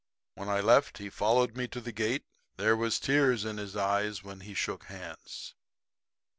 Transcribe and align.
When 0.33 0.49
I 0.49 0.61
left 0.61 0.97
he 0.97 1.11
followed 1.11 1.55
me 1.55 1.67
to 1.67 1.79
the 1.79 1.91
gate. 1.91 2.23
There 2.57 2.75
was 2.75 2.99
tears 2.99 3.45
in 3.45 3.57
his 3.57 3.75
eyes 3.75 4.23
when 4.23 4.39
he 4.39 4.55
shook 4.55 4.85
hands. 4.85 5.53